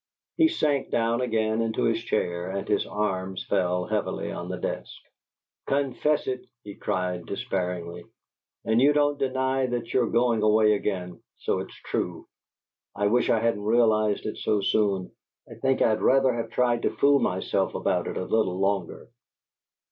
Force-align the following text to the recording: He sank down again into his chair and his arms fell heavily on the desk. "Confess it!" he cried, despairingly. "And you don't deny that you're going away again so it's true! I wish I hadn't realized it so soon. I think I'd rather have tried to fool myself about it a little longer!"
He 0.35 0.47
sank 0.47 0.89
down 0.89 1.21
again 1.21 1.61
into 1.61 1.83
his 1.83 1.99
chair 2.03 2.49
and 2.49 2.67
his 2.67 2.87
arms 2.87 3.45
fell 3.45 3.85
heavily 3.85 4.31
on 4.31 4.49
the 4.49 4.57
desk. 4.57 4.91
"Confess 5.67 6.25
it!" 6.25 6.43
he 6.63 6.73
cried, 6.73 7.27
despairingly. 7.27 8.05
"And 8.65 8.81
you 8.81 8.93
don't 8.93 9.19
deny 9.19 9.67
that 9.67 9.93
you're 9.93 10.09
going 10.09 10.41
away 10.41 10.73
again 10.73 11.21
so 11.37 11.59
it's 11.59 11.79
true! 11.85 12.25
I 12.95 13.05
wish 13.05 13.29
I 13.29 13.39
hadn't 13.41 13.61
realized 13.61 14.25
it 14.25 14.37
so 14.37 14.61
soon. 14.61 15.11
I 15.47 15.53
think 15.53 15.83
I'd 15.83 16.01
rather 16.01 16.33
have 16.33 16.49
tried 16.49 16.81
to 16.81 16.89
fool 16.95 17.19
myself 17.19 17.75
about 17.75 18.07
it 18.07 18.17
a 18.17 18.23
little 18.25 18.57
longer!" 18.59 19.07